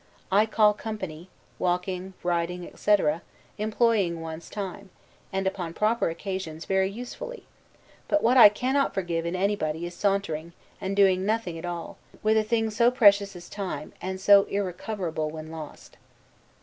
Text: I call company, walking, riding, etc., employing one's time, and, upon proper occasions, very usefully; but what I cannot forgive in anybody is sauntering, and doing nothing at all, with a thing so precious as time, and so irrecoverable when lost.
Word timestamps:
I 0.31 0.47
call 0.47 0.73
company, 0.73 1.29
walking, 1.59 2.15
riding, 2.23 2.65
etc., 2.65 3.21
employing 3.59 4.19
one's 4.19 4.49
time, 4.49 4.89
and, 5.31 5.45
upon 5.45 5.75
proper 5.75 6.09
occasions, 6.09 6.65
very 6.65 6.89
usefully; 6.89 7.45
but 8.07 8.23
what 8.23 8.35
I 8.35 8.49
cannot 8.49 8.95
forgive 8.95 9.27
in 9.27 9.35
anybody 9.35 9.85
is 9.85 9.93
sauntering, 9.93 10.53
and 10.81 10.95
doing 10.95 11.23
nothing 11.23 11.55
at 11.59 11.65
all, 11.65 11.99
with 12.23 12.35
a 12.37 12.43
thing 12.43 12.71
so 12.71 12.89
precious 12.89 13.35
as 13.35 13.47
time, 13.47 13.93
and 14.01 14.19
so 14.19 14.45
irrecoverable 14.45 15.29
when 15.29 15.51
lost. 15.51 15.97